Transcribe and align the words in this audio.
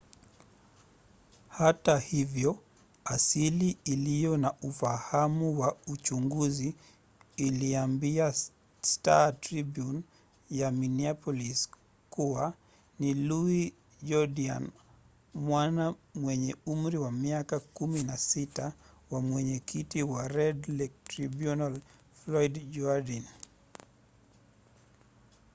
hata 1.49 1.99
hivyo 1.99 2.59
asili 3.05 3.77
iliyo 3.85 4.37
na 4.37 4.53
ufahamu 4.61 5.59
wa 5.59 5.77
uchunguzi 5.87 6.75
iliambia 7.37 8.33
star-tribune 8.81 10.01
ya 10.51 10.71
minneapolis 10.71 11.69
kuwa 12.09 12.53
ni 12.99 13.13
louis 13.13 13.73
jourdian 14.03 14.69
mwana 15.33 15.95
mwenye 16.15 16.55
umri 16.65 16.97
wa 16.97 17.11
miaka 17.11 17.57
16 17.57 18.71
wa 19.11 19.21
mwenyekiti 19.21 20.03
wa 20.03 20.27
red 20.27 20.67
lake 20.69 20.93
tribunal 21.05 21.79
floyd 22.25 22.71
jourdain 22.71 23.23